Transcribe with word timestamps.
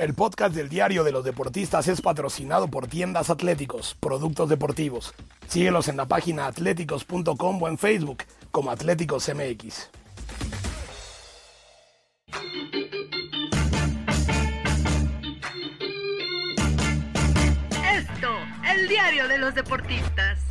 El 0.00 0.14
podcast 0.14 0.54
del 0.54 0.70
Diario 0.70 1.04
de 1.04 1.12
los 1.12 1.24
Deportistas 1.24 1.86
es 1.86 2.00
patrocinado 2.00 2.68
por 2.68 2.86
Tiendas 2.86 3.28
Atléticos, 3.28 3.94
productos 4.00 4.48
deportivos. 4.48 5.12
Síguelos 5.46 5.88
en 5.88 5.98
la 5.98 6.06
página 6.06 6.46
atléticos.com 6.46 7.62
o 7.62 7.68
en 7.68 7.76
Facebook 7.76 8.22
como 8.50 8.70
Atléticos 8.70 9.28
MX. 9.28 9.90
Esto, 17.92 18.30
el 18.74 18.88
diario 18.88 19.28
de 19.28 19.36
los 19.36 19.54
deportistas. 19.54 20.49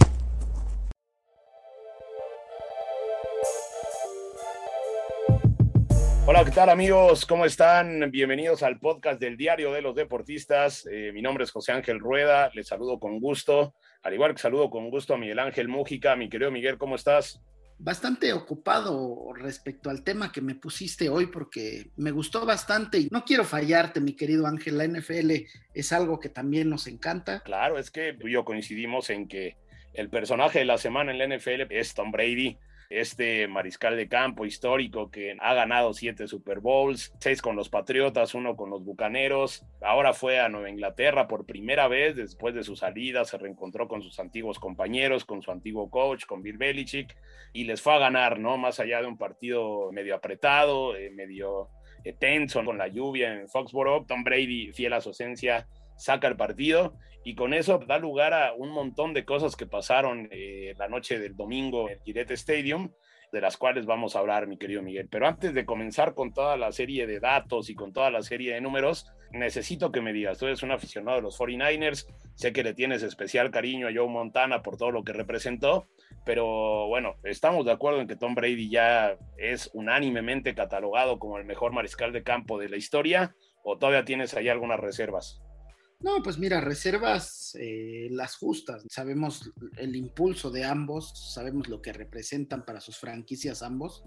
Hola, 6.31 6.45
¿qué 6.45 6.51
tal 6.51 6.69
amigos? 6.69 7.25
¿Cómo 7.25 7.43
están? 7.43 8.11
Bienvenidos 8.11 8.61
al 8.61 8.77
podcast 8.77 9.19
del 9.19 9.35
Diario 9.35 9.73
de 9.73 9.81
los 9.81 9.95
Deportistas. 9.95 10.85
Eh, 10.85 11.09
mi 11.11 11.23
nombre 11.23 11.43
es 11.43 11.49
José 11.49 11.71
Ángel 11.71 11.99
Rueda, 11.99 12.51
les 12.53 12.67
saludo 12.67 12.99
con 12.99 13.19
gusto, 13.19 13.73
al 14.03 14.13
igual 14.13 14.35
que 14.35 14.39
saludo 14.39 14.69
con 14.69 14.91
gusto 14.91 15.15
a 15.15 15.17
Miguel 15.17 15.39
Ángel 15.39 15.67
Mújica. 15.67 16.15
Mi 16.15 16.29
querido 16.29 16.51
Miguel, 16.51 16.77
¿cómo 16.77 16.97
estás? 16.97 17.41
Bastante 17.79 18.31
ocupado 18.31 19.33
respecto 19.33 19.89
al 19.89 20.03
tema 20.03 20.31
que 20.31 20.41
me 20.41 20.53
pusiste 20.53 21.09
hoy 21.09 21.25
porque 21.25 21.89
me 21.97 22.11
gustó 22.11 22.45
bastante 22.45 22.99
y 22.99 23.07
no 23.09 23.25
quiero 23.25 23.43
fallarte, 23.43 23.99
mi 23.99 24.15
querido 24.15 24.45
Ángel. 24.45 24.77
La 24.77 24.85
NFL 24.85 25.31
es 25.73 25.91
algo 25.91 26.19
que 26.19 26.29
también 26.29 26.69
nos 26.69 26.85
encanta. 26.85 27.39
Claro, 27.39 27.79
es 27.79 27.89
que 27.89 28.13
tú 28.13 28.27
y 28.27 28.33
yo 28.33 28.45
coincidimos 28.45 29.09
en 29.09 29.27
que 29.27 29.57
el 29.95 30.11
personaje 30.11 30.59
de 30.59 30.65
la 30.65 30.77
semana 30.77 31.11
en 31.11 31.17
la 31.17 31.35
NFL 31.35 31.71
es 31.71 31.95
Tom 31.95 32.11
Brady 32.11 32.55
este 32.89 33.47
mariscal 33.47 33.95
de 33.95 34.07
campo 34.07 34.45
histórico 34.45 35.11
que 35.11 35.37
ha 35.39 35.53
ganado 35.53 35.93
siete 35.93 36.27
Super 36.27 36.59
Bowls, 36.59 37.13
seis 37.19 37.41
con 37.41 37.55
los 37.55 37.69
Patriotas, 37.69 38.33
uno 38.33 38.55
con 38.55 38.71
los 38.71 38.83
Bucaneros. 38.83 39.63
Ahora 39.81 40.13
fue 40.13 40.39
a 40.39 40.49
Nueva 40.49 40.69
Inglaterra 40.69 41.27
por 41.27 41.45
primera 41.45 41.87
vez 41.87 42.15
después 42.15 42.55
de 42.55 42.63
su 42.63 42.75
salida, 42.75 43.25
se 43.25 43.37
reencontró 43.37 43.87
con 43.87 44.01
sus 44.01 44.19
antiguos 44.19 44.59
compañeros, 44.59 45.23
con 45.23 45.43
su 45.43 45.51
antiguo 45.51 45.89
coach, 45.89 46.25
con 46.25 46.41
Bill 46.41 46.57
Belichick, 46.57 47.15
y 47.53 47.65
les 47.65 47.81
fue 47.81 47.93
a 47.93 47.99
ganar, 47.99 48.39
¿no? 48.39 48.57
Más 48.57 48.79
allá 48.79 49.01
de 49.01 49.07
un 49.07 49.17
partido 49.17 49.91
medio 49.91 50.15
apretado, 50.15 50.95
eh, 50.95 51.11
medio 51.11 51.69
eh, 52.03 52.13
tenso 52.13 52.63
con 52.65 52.77
la 52.77 52.87
lluvia 52.87 53.33
en 53.33 53.47
Foxborough, 53.49 54.07
Tom 54.07 54.23
Brady, 54.23 54.71
fiel 54.73 54.93
a 54.93 55.01
su 55.01 55.11
esencia, 55.11 55.67
saca 55.99 56.27
el 56.27 56.35
partido 56.37 56.95
y 57.23 57.35
con 57.35 57.53
eso 57.53 57.79
da 57.85 57.99
lugar 57.99 58.33
a 58.33 58.53
un 58.53 58.71
montón 58.71 59.13
de 59.13 59.25
cosas 59.25 59.55
que 59.55 59.67
pasaron 59.67 60.29
eh, 60.31 60.73
la 60.77 60.87
noche 60.87 61.19
del 61.19 61.35
domingo 61.35 61.89
en 61.89 61.99
Gillette 62.03 62.31
Stadium, 62.31 62.91
de 63.31 63.41
las 63.41 63.57
cuales 63.57 63.85
vamos 63.85 64.15
a 64.15 64.19
hablar, 64.19 64.47
mi 64.47 64.57
querido 64.57 64.81
Miguel. 64.81 65.07
Pero 65.11 65.27
antes 65.27 65.53
de 65.53 65.65
comenzar 65.65 66.15
con 66.15 66.33
toda 66.33 66.57
la 66.57 66.71
serie 66.71 67.05
de 67.05 67.19
datos 67.19 67.69
y 67.69 67.75
con 67.75 67.93
toda 67.93 68.09
la 68.09 68.23
serie 68.23 68.53
de 68.53 68.61
números, 68.61 69.11
necesito 69.31 69.91
que 69.91 70.01
me 70.01 70.13
digas, 70.13 70.39
tú 70.39 70.47
eres 70.47 70.63
un 70.63 70.71
aficionado 70.71 71.17
de 71.17 71.23
los 71.23 71.37
49ers, 71.37 72.07
sé 72.33 72.53
que 72.53 72.63
le 72.63 72.73
tienes 72.73 73.03
especial 73.03 73.51
cariño 73.51 73.87
a 73.87 73.91
Joe 73.93 74.07
Montana 74.07 74.63
por 74.63 74.77
todo 74.77 74.91
lo 74.91 75.03
que 75.03 75.13
representó, 75.13 75.87
pero 76.25 76.87
bueno, 76.87 77.15
estamos 77.23 77.65
de 77.65 77.73
acuerdo 77.73 78.01
en 78.01 78.07
que 78.07 78.15
Tom 78.15 78.33
Brady 78.33 78.69
ya 78.69 79.17
es 79.37 79.69
unánimemente 79.73 80.55
catalogado 80.55 81.19
como 81.19 81.37
el 81.37 81.45
mejor 81.45 81.73
mariscal 81.73 82.11
de 82.11 82.23
campo 82.23 82.57
de 82.57 82.69
la 82.69 82.77
historia, 82.77 83.35
o 83.63 83.77
todavía 83.77 84.05
tienes 84.05 84.33
ahí 84.33 84.49
algunas 84.49 84.79
reservas? 84.79 85.41
No, 86.01 86.23
pues 86.23 86.37
mira, 86.37 86.61
reservas 86.61 87.57
eh, 87.59 88.07
las 88.11 88.37
justas. 88.37 88.83
Sabemos 88.89 89.51
el 89.77 89.97
impulso 89.97 90.49
de 90.49 90.63
ambos, 90.63 91.33
sabemos 91.33 91.67
lo 91.67 91.81
que 91.81 91.91
representan 91.91 92.65
para 92.65 92.79
sus 92.79 92.97
franquicias 92.97 93.61
ambos, 93.61 94.03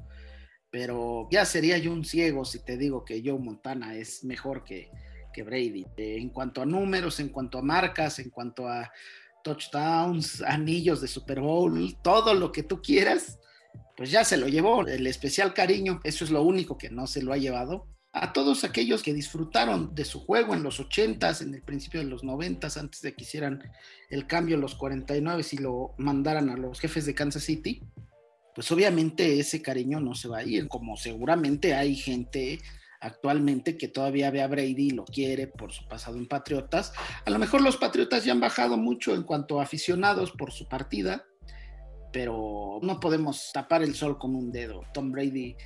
pero 0.70 1.28
ya 1.30 1.44
sería 1.44 1.76
yo 1.76 1.92
un 1.92 2.06
ciego 2.06 2.46
si 2.46 2.64
te 2.64 2.78
digo 2.78 3.04
que 3.04 3.22
Joe 3.22 3.38
Montana 3.38 3.94
es 3.94 4.24
mejor 4.24 4.64
que, 4.64 4.90
que 5.34 5.42
Brady. 5.42 5.84
Eh, 5.98 6.16
en 6.18 6.30
cuanto 6.30 6.62
a 6.62 6.66
números, 6.66 7.20
en 7.20 7.28
cuanto 7.28 7.58
a 7.58 7.62
marcas, 7.62 8.18
en 8.20 8.30
cuanto 8.30 8.66
a 8.66 8.90
touchdowns, 9.44 10.40
anillos 10.40 11.02
de 11.02 11.08
Super 11.08 11.40
Bowl, 11.40 11.98
todo 12.02 12.32
lo 12.32 12.52
que 12.52 12.62
tú 12.62 12.80
quieras, 12.80 13.38
pues 13.98 14.10
ya 14.10 14.24
se 14.24 14.38
lo 14.38 14.48
llevó. 14.48 14.86
El 14.86 15.06
especial 15.06 15.52
cariño, 15.52 16.00
eso 16.04 16.24
es 16.24 16.30
lo 16.30 16.42
único 16.42 16.78
que 16.78 16.88
no 16.88 17.06
se 17.06 17.22
lo 17.22 17.34
ha 17.34 17.36
llevado 17.36 17.86
a 18.12 18.32
todos 18.32 18.62
aquellos 18.64 19.02
que 19.02 19.14
disfrutaron 19.14 19.94
de 19.94 20.04
su 20.04 20.20
juego 20.20 20.54
en 20.54 20.62
los 20.62 20.80
80s, 20.80 21.42
en 21.42 21.54
el 21.54 21.62
principio 21.62 22.00
de 22.00 22.06
los 22.06 22.22
90s, 22.22 22.78
antes 22.78 23.00
de 23.00 23.14
que 23.14 23.24
hicieran 23.24 23.62
el 24.10 24.26
cambio 24.26 24.58
los 24.58 24.74
49 24.74 25.42
y 25.50 25.56
lo 25.56 25.94
mandaran 25.96 26.50
a 26.50 26.56
los 26.56 26.78
jefes 26.78 27.06
de 27.06 27.14
Kansas 27.14 27.44
City, 27.44 27.82
pues 28.54 28.70
obviamente 28.70 29.40
ese 29.40 29.62
cariño 29.62 29.98
no 30.00 30.14
se 30.14 30.28
va 30.28 30.38
a 30.38 30.44
ir, 30.44 30.68
como 30.68 30.96
seguramente 30.98 31.74
hay 31.74 31.96
gente 31.96 32.60
actualmente 33.00 33.76
que 33.76 33.88
todavía 33.88 34.30
ve 34.30 34.42
a 34.42 34.46
Brady 34.46 34.88
y 34.88 34.90
lo 34.90 35.04
quiere 35.04 35.46
por 35.46 35.72
su 35.72 35.88
pasado 35.88 36.16
en 36.18 36.28
Patriotas. 36.28 36.92
A 37.24 37.30
lo 37.30 37.38
mejor 37.38 37.62
los 37.62 37.78
Patriotas 37.78 38.24
ya 38.24 38.32
han 38.32 38.40
bajado 38.40 38.76
mucho 38.76 39.14
en 39.14 39.22
cuanto 39.22 39.58
a 39.58 39.64
aficionados 39.64 40.32
por 40.32 40.52
su 40.52 40.68
partida, 40.68 41.24
pero 42.12 42.78
no 42.82 43.00
podemos 43.00 43.50
tapar 43.54 43.82
el 43.82 43.94
sol 43.94 44.18
con 44.18 44.36
un 44.36 44.52
dedo. 44.52 44.82
Tom 44.92 45.10
Brady 45.10 45.56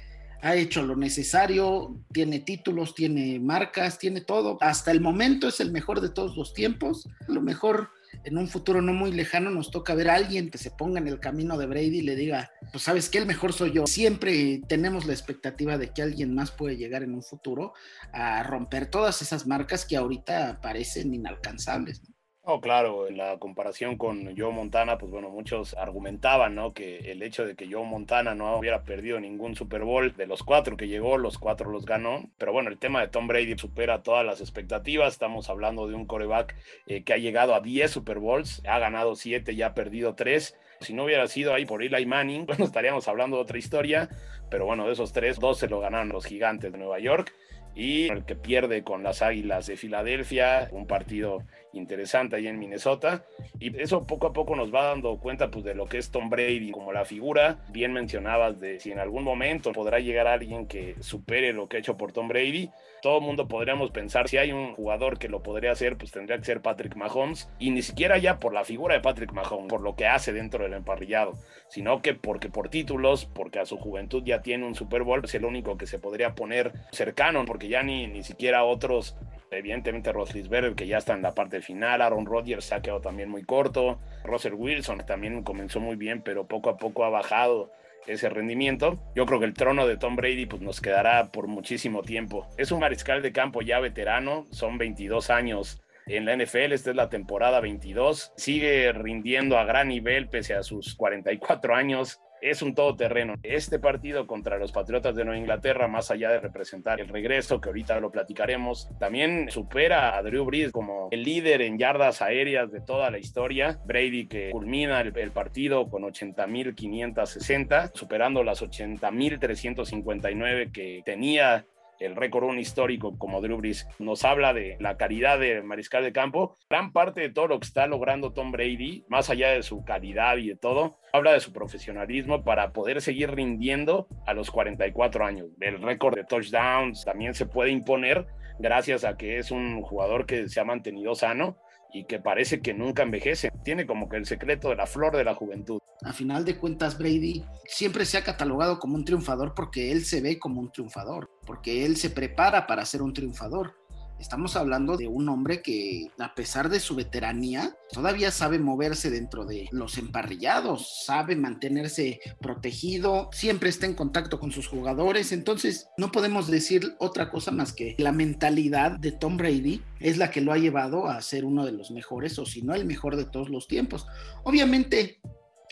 ha 0.47 0.55
hecho 0.55 0.83
lo 0.83 0.95
necesario, 0.95 1.97
tiene 2.13 2.39
títulos, 2.39 2.95
tiene 2.95 3.41
marcas, 3.41 3.99
tiene 3.99 4.21
todo. 4.21 4.59
Hasta 4.61 4.93
el 4.93 5.01
momento 5.01 5.49
es 5.49 5.59
el 5.59 5.73
mejor 5.73 6.01
de 6.01 6.09
todos 6.09 6.37
los 6.37 6.55
tiempos. 6.55 7.09
A 7.27 7.33
lo 7.33 7.41
mejor 7.43 7.91
en 8.23 8.39
un 8.39 8.47
futuro 8.47 8.81
no 8.81 8.93
muy 8.93 9.11
lejano 9.11 9.51
nos 9.51 9.73
toca 9.73 9.97
ver 9.97 10.09
a 10.09 10.15
alguien 10.15 10.51
que 10.51 10.59
se 10.59 10.71
ponga 10.71 11.01
en 11.01 11.09
el 11.09 11.19
camino 11.19 11.59
de 11.59 11.67
Brady 11.67 11.99
y 11.99 12.03
le 12.03 12.15
diga, 12.15 12.53
pues 12.71 12.85
sabes 12.85 13.09
que 13.09 13.19
el 13.19 13.27
mejor 13.27 13.53
soy 13.53 13.73
yo. 13.73 13.89
Siempre 13.89 14.63
tenemos 14.69 15.05
la 15.05 15.15
expectativa 15.15 15.79
de 15.79 15.91
que 15.91 16.03
alguien 16.03 16.33
más 16.33 16.53
puede 16.53 16.77
llegar 16.77 17.03
en 17.03 17.15
un 17.15 17.25
futuro 17.25 17.75
a 18.13 18.45
romper 18.45 18.87
todas 18.87 19.23
esas 19.23 19.49
marcas 19.49 19.85
que 19.85 19.97
ahorita 19.97 20.61
parecen 20.61 21.13
inalcanzables. 21.13 22.03
Oh, 22.49 22.61
claro, 22.61 23.09
en 23.09 23.17
la 23.17 23.39
comparación 23.41 23.99
con 23.99 24.37
Joe 24.37 24.53
Montana, 24.53 24.99
pues 24.99 25.11
bueno, 25.11 25.31
muchos 25.31 25.75
argumentaban, 25.75 26.55
¿no? 26.55 26.73
Que 26.75 27.11
el 27.11 27.25
hecho 27.25 27.45
de 27.45 27.57
que 27.57 27.67
Joe 27.69 27.85
Montana 27.85 28.37
no 28.37 28.57
hubiera 28.57 28.85
perdido 28.85 29.19
ningún 29.19 29.57
Super 29.57 29.83
Bowl 29.83 30.15
de 30.15 30.29
los 30.29 30.45
cuatro 30.45 30.77
que 30.77 30.87
llegó, 30.87 31.19
los 31.19 31.39
cuatro 31.39 31.73
los 31.73 31.85
ganó. 31.85 32.31
Pero 32.39 32.53
bueno, 32.53 32.71
el 32.71 32.79
tema 32.79 33.01
de 33.01 33.09
Tom 33.09 33.27
Brady 33.27 33.59
supera 33.59 34.05
todas 34.05 34.25
las 34.25 34.41
expectativas. 34.41 35.15
Estamos 35.15 35.51
hablando 35.51 35.89
de 35.89 35.97
un 35.97 36.07
coreback 36.07 36.55
eh, 36.87 37.03
que 37.03 37.15
ha 37.15 37.17
llegado 37.17 37.53
a 37.53 37.61
10 37.61 37.91
Super 37.91 38.21
Bowls, 38.21 38.63
ha 38.65 38.79
ganado 38.79 39.17
7 39.17 39.53
y 39.53 39.63
ha 39.63 39.75
perdido 39.75 40.15
3. 40.15 40.57
Si 40.83 40.95
no 40.95 41.03
hubiera 41.03 41.27
sido 41.27 41.53
ahí 41.53 41.67
por 41.67 41.83
Eli 41.83 42.07
Manning, 42.07 42.47
bueno, 42.47 42.65
estaríamos 42.65 43.09
hablando 43.09 43.39
de 43.39 43.43
otra 43.43 43.59
historia. 43.59 44.09
Pero 44.51 44.67
bueno, 44.67 44.87
de 44.87 44.93
esos 44.93 45.13
tres, 45.13 45.41
dos 45.41 45.59
se 45.59 45.67
lo 45.67 45.81
ganaron 45.81 46.11
los 46.11 46.25
gigantes 46.25 46.71
de 46.71 46.79
Nueva 46.79 47.01
York 47.01 47.33
y 47.77 48.09
el 48.09 48.25
que 48.25 48.35
pierde 48.35 48.83
con 48.83 49.03
las 49.03 49.21
Águilas 49.21 49.67
de 49.67 49.77
Filadelfia, 49.77 50.69
un 50.73 50.87
partido 50.87 51.43
interesante 51.75 52.37
ahí 52.37 52.47
en 52.47 52.59
Minnesota. 52.59 53.25
Y 53.61 53.79
eso 53.79 54.07
poco 54.07 54.29
a 54.29 54.33
poco 54.33 54.57
nos 54.57 54.75
va 54.75 54.85
dando 54.85 55.19
cuenta 55.19 55.51
pues, 55.51 55.65
de 55.65 55.75
lo 55.75 55.87
que 55.87 55.99
es 55.99 56.11
Tom 56.11 56.31
Brady 56.31 56.71
como 56.71 56.93
la 56.93 57.05
figura. 57.05 57.59
Bien 57.69 57.93
mencionabas 57.93 58.59
de 58.61 58.81
si 58.81 58.93
en 58.93 58.99
algún 58.99 59.25
momento 59.25 59.73
podrá 59.73 60.01
llegar 60.01 60.27
alguien 60.27 60.67
que 60.67 60.97
supere 61.01 61.53
lo 61.53 61.69
que 61.69 61.77
ha 61.77 61.81
hecho 61.81 61.99
por 61.99 62.13
Tom 62.13 62.29
Brady. 62.29 62.71
Todo 63.03 63.19
el 63.19 63.25
mundo 63.25 63.47
podríamos 63.47 63.91
pensar 63.91 64.29
si 64.29 64.39
hay 64.39 64.53
un 64.53 64.75
jugador 64.75 65.19
que 65.19 65.29
lo 65.29 65.43
podría 65.43 65.73
hacer, 65.73 65.97
pues 65.97 66.11
tendría 66.11 66.39
que 66.39 66.45
ser 66.45 66.63
Patrick 66.63 66.97
Mahomes. 66.97 67.49
Y 67.59 67.71
ni 67.71 67.83
siquiera 67.83 68.17
ya 68.17 68.41
por 68.41 68.55
la 68.55 68.65
figura 68.65 68.95
de 68.95 69.01
Patrick 69.01 69.33
Mahomes, 69.33 69.69
por 69.69 69.83
lo 69.83 69.95
que 69.95 70.07
hace 70.07 70.33
dentro 70.33 70.65
del 70.65 70.73
emparrillado, 70.73 71.35
sino 71.69 72.01
que 72.01 72.15
porque 72.15 72.49
por 72.49 72.71
títulos, 72.71 73.27
porque 73.27 73.59
a 73.59 73.67
su 73.67 73.77
juventud 73.77 74.23
ya 74.25 74.41
tiene 74.41 74.67
un 74.67 74.75
Super 74.75 75.03
Bowl, 75.03 75.25
es 75.25 75.35
el 75.35 75.45
único 75.45 75.77
que 75.77 75.87
se 75.87 75.99
podría 75.99 76.35
poner 76.35 76.73
cercano, 76.91 77.45
porque 77.45 77.66
ya 77.69 77.83
ni, 77.83 78.07
ni 78.07 78.23
siquiera 78.23 78.65
otros 78.65 79.17
evidentemente 79.51 80.13
Roethlisberger 80.13 80.75
que 80.75 80.87
ya 80.87 80.99
está 80.99 81.15
en 81.15 81.23
la 81.23 81.35
parte 81.35 81.61
final, 81.61 82.03
Aaron 82.03 82.27
Rodgers 82.27 82.65
se 82.65 82.75
ha 82.75 82.83
quedado 82.83 83.01
también 83.01 83.29
muy 83.29 83.45
corto, 83.45 83.99
Russell 84.25 84.55
Wilson 84.55 85.05
también 85.07 85.43
comenzó 85.43 85.81
muy 85.81 85.97
bien, 85.97 86.23
pero 86.23 86.47
poco 86.47 86.71
a 86.71 86.77
poco 86.77 87.05
ha 87.05 87.11
bajado 87.11 87.71
ese 88.07 88.29
rendimiento. 88.29 88.99
Yo 89.15 89.27
creo 89.27 89.41
que 89.41 89.47
el 89.47 89.55
trono 89.55 89.87
de 89.87 89.97
Tom 89.97 90.17
Brady 90.17 90.47
pues, 90.47 90.63
nos 90.63 90.81
quedará 90.81 91.33
por 91.33 91.49
muchísimo 91.49 92.03
tiempo. 92.03 92.47
Es 92.57 92.71
un 92.71 92.81
mariscal 92.81 93.23
de 93.23 93.33
campo 93.33 93.63
ya 93.63 93.81
veterano, 93.81 94.47
son 94.51 94.79
22 94.79 95.31
años 95.31 95.83
en 96.07 96.25
la 96.25 96.37
NFL, 96.37 96.73
esta 96.73 96.91
es 96.91 96.97
la 96.97 97.09
temporada 97.09 97.59
22, 97.59 98.33
sigue 98.37 98.93
rindiendo 98.93 99.59
a 99.59 99.65
gran 99.65 99.89
nivel 99.89 100.29
pese 100.29 100.55
a 100.55 100.63
sus 100.63 100.95
44 100.95 101.75
años. 101.75 102.21
Es 102.41 102.63
un 102.63 102.75
todoterreno. 102.75 103.35
Este 103.43 103.79
partido 103.79 104.27
contra 104.27 104.59
los 104.59 104.73
Patriotas 104.73 105.15
de 105.15 105.25
Nueva 105.25 105.39
Inglaterra, 105.39 105.89
más 105.89 106.11
allá 106.11 106.31
de 106.31 106.41
representar 106.41 107.01
el 107.01 107.09
regreso, 107.09 107.61
que 107.61 107.69
ahorita 107.69 108.01
lo 108.01 108.11
platicaremos, 108.11 108.89
también 108.99 109.51
supera 109.51 110.17
a 110.17 110.23
Drew 110.23 110.45
Brees 110.45 110.73
como 110.73 111.09
el 111.11 111.23
líder 111.23 111.63
en 111.63 111.79
yardas 111.79 112.23
aéreas 112.23 112.71
de 112.71 112.81
toda 112.81 113.11
la 113.11 113.19
historia. 113.19 113.79
Brady 113.85 114.29
que 114.29 114.51
culmina 114.51 115.01
el, 115.01 115.17
el 115.17 115.31
partido 115.31 115.89
con 115.89 116.03
80.560, 116.03 117.93
superando 117.95 118.43
las 118.43 118.63
80.359 118.63 120.73
que 120.73 121.03
tenía 121.05 121.67
el 122.01 122.17
récord 122.17 122.45
un 122.45 122.59
histórico 122.59 123.19
como 123.19 123.41
Drew 123.41 123.59
Brees, 123.59 123.89
nos 123.99 124.25
habla 124.25 124.53
de 124.53 124.77
la 124.81 124.97
calidad 124.97 125.39
de 125.39 125.63
mariscal 125.63 126.05
de 126.05 126.13
campo. 126.13 126.57
Gran 126.69 126.93
parte 126.93 127.21
de 127.21 127.31
todo 127.31 127.49
lo 127.49 127.61
que 127.61 127.67
está 127.67 127.87
logrando 127.87 128.33
Tom 128.33 128.53
Brady, 128.53 129.05
más 129.09 129.31
allá 129.31 129.51
de 129.51 129.63
su 129.63 129.85
calidad 129.85 130.37
y 130.37 130.49
de 130.49 130.57
todo, 130.57 130.97
habla 131.13 131.33
de 131.33 131.41
su 131.41 131.53
profesionalismo 131.53 132.45
para 132.45 132.73
poder 132.73 133.01
seguir 133.01 133.31
rindiendo 133.31 134.09
a 134.27 134.35
los 134.35 134.51
44 134.51 135.25
años. 135.25 135.49
El 135.61 135.83
récord 135.83 136.15
de 136.15 136.25
touchdowns 136.25 137.05
también 137.05 137.35
se 137.35 137.47
puede 137.47 137.71
imponer 137.71 138.27
gracias 138.59 139.05
a 139.05 139.17
que 139.17 139.39
es 139.39 139.51
un 139.51 139.83
jugador 139.83 140.27
que 140.27 140.49
se 140.49 140.61
ha 140.61 140.65
mantenido 140.65 141.15
sano 141.15 141.59
y 141.97 142.05
que 142.05 142.19
parece 142.19 142.61
que 142.61 142.75
nunca 142.75 143.03
envejece. 143.03 143.51
Tiene 143.65 143.87
como 143.87 144.09
que 144.09 144.19
el 144.19 144.27
secreto 144.27 144.69
de 144.69 144.77
la 144.77 144.87
flor 144.87 145.17
de 145.17 145.25
la 145.25 145.35
juventud. 145.35 145.79
A 146.03 146.13
final 146.13 146.45
de 146.45 146.59
cuentas, 146.59 146.99
Brady 146.99 147.43
siempre 147.65 148.05
se 148.05 148.19
ha 148.19 148.25
catalogado 148.25 148.79
como 148.79 148.97
un 148.97 149.05
triunfador 149.05 149.55
porque 149.55 149.93
él 149.93 150.05
se 150.05 150.21
ve 150.21 150.39
como 150.39 150.61
un 150.61 150.71
triunfador, 150.71 151.31
porque 151.47 151.87
él 151.87 151.97
se 151.97 152.11
prepara 152.11 152.67
para 152.67 152.85
ser 152.85 153.01
un 153.01 153.15
triunfador. 153.15 153.75
Estamos 154.19 154.57
hablando 154.57 154.97
de 154.97 155.09
un 155.09 155.29
hombre 155.29 155.61
que, 155.61 156.11
a 156.19 156.35
pesar 156.35 156.71
de 156.71 156.81
su 156.81 156.95
veteranía, 156.95 157.77
todavía 157.93 158.31
sabe 158.31 158.59
moverse 158.59 159.11
dentro 159.11 159.45
de 159.45 159.69
los 159.73 159.99
emparrillados, 159.99 161.05
sabe 161.05 161.37
mantenerse 161.37 162.21
protegido, 162.41 163.29
siempre 163.33 163.69
está 163.69 163.85
en 163.85 163.95
contacto 163.95 164.41
con 164.41 164.53
sus 164.53 164.69
jugadores. 164.69 165.33
Entonces, 165.33 165.89
no 165.99 166.13
podemos 166.13 166.47
decir 166.49 166.95
otra 166.99 167.31
cosa 167.31 167.51
más 167.51 167.75
que 167.75 167.95
la 167.99 168.13
mentalidad 168.13 168.93
de 168.99 169.13
Tom 169.13 169.37
Brady 169.37 169.83
es 170.01 170.17
la 170.17 170.31
que 170.31 170.41
lo 170.41 170.53
ha 170.53 170.59
llevado 170.59 171.07
a 171.09 171.21
ser 171.21 171.45
uno 171.45 171.67
de 171.67 171.73
los 171.73 171.91
mejores, 171.91 172.39
o 172.39 172.47
si 172.47 172.63
no 172.63 172.75
el 172.75 172.87
mejor 172.87 173.17
de 173.17 173.27
todos 173.27 173.51
los 173.51 173.69
tiempos. 173.69 174.07
Obviamente, 174.45 175.21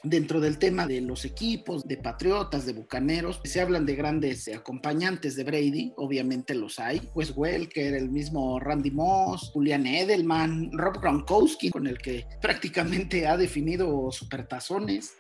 dentro 0.04 0.40
del 0.40 0.58
tema 0.58 0.86
de 0.86 1.00
los 1.00 1.24
equipos, 1.24 1.86
de 1.88 1.96
Patriotas, 1.96 2.66
de 2.66 2.74
Bucaneros, 2.74 3.40
se 3.44 3.60
hablan 3.60 3.86
de 3.86 3.96
grandes 3.96 4.48
acompañantes 4.48 5.34
de 5.34 5.44
Brady, 5.44 5.92
obviamente 5.96 6.54
los 6.54 6.78
hay, 6.78 7.08
Wes 7.14 7.32
Welker, 7.34 7.94
el 7.94 8.10
mismo 8.10 8.60
Randy 8.60 8.90
Moss, 8.90 9.50
Julian 9.52 9.86
Edelman, 9.86 10.70
Rob 10.72 11.00
Gronkowski, 11.00 11.70
con 11.70 11.86
el 11.86 11.98
que 11.98 12.26
prácticamente 12.40 13.26
ha 13.26 13.36
definido 13.36 14.12
supertazones. 14.12 15.14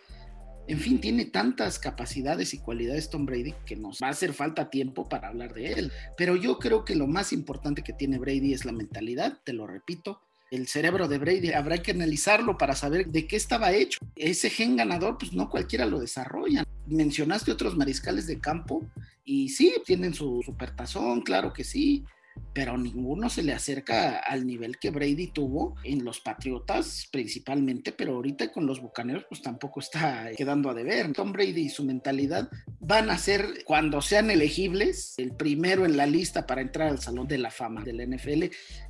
En 0.66 0.78
fin, 0.78 0.98
tiene 0.98 1.26
tantas 1.26 1.78
capacidades 1.78 2.54
y 2.54 2.58
cualidades 2.58 3.10
Tom 3.10 3.26
Brady 3.26 3.54
que 3.66 3.76
nos 3.76 3.98
va 4.02 4.06
a 4.06 4.10
hacer 4.10 4.32
falta 4.32 4.70
tiempo 4.70 5.08
para 5.08 5.28
hablar 5.28 5.52
de 5.52 5.72
él. 5.72 5.92
Pero 6.16 6.36
yo 6.36 6.58
creo 6.58 6.84
que 6.86 6.94
lo 6.94 7.06
más 7.06 7.32
importante 7.32 7.82
que 7.82 7.92
tiene 7.92 8.18
Brady 8.18 8.54
es 8.54 8.64
la 8.64 8.72
mentalidad, 8.72 9.40
te 9.44 9.52
lo 9.52 9.66
repito, 9.66 10.22
el 10.50 10.68
cerebro 10.68 11.08
de 11.08 11.18
Brady, 11.18 11.52
habrá 11.52 11.78
que 11.78 11.90
analizarlo 11.90 12.56
para 12.56 12.74
saber 12.74 13.06
de 13.06 13.26
qué 13.26 13.36
estaba 13.36 13.72
hecho. 13.72 13.98
Ese 14.16 14.50
gen 14.50 14.76
ganador, 14.76 15.18
pues 15.18 15.32
no 15.32 15.50
cualquiera 15.50 15.86
lo 15.86 16.00
desarrolla. 16.00 16.64
Mencionaste 16.86 17.50
otros 17.50 17.76
mariscales 17.76 18.26
de 18.26 18.38
campo 18.40 18.82
y 19.24 19.48
sí, 19.48 19.74
tienen 19.84 20.14
su 20.14 20.42
supertazón, 20.44 21.22
claro 21.22 21.52
que 21.52 21.64
sí, 21.64 22.04
pero 22.52 22.78
ninguno 22.78 23.28
se 23.28 23.42
le 23.42 23.52
acerca 23.52 24.18
al 24.18 24.46
nivel 24.46 24.78
que 24.78 24.90
Brady 24.90 25.28
tuvo 25.28 25.76
en 25.84 26.04
los 26.04 26.20
Patriotas 26.20 27.08
principalmente, 27.10 27.92
pero 27.92 28.14
ahorita 28.14 28.52
con 28.52 28.66
los 28.66 28.80
Bucaneros 28.80 29.24
pues 29.28 29.42
tampoco 29.42 29.80
está 29.80 30.30
quedando 30.36 30.70
a 30.70 30.74
deber. 30.74 31.12
Tom 31.12 31.32
Brady 31.32 31.62
y 31.62 31.68
su 31.68 31.84
mentalidad 31.84 32.48
van 32.80 33.10
a 33.10 33.18
ser 33.18 33.64
cuando 33.64 34.00
sean 34.00 34.30
elegibles 34.30 35.14
el 35.18 35.34
primero 35.34 35.84
en 35.84 35.96
la 35.96 36.06
lista 36.06 36.46
para 36.46 36.60
entrar 36.60 36.88
al 36.88 37.00
Salón 37.00 37.26
de 37.26 37.38
la 37.38 37.50
Fama 37.50 37.82
del 37.82 38.08
NFL 38.08 38.44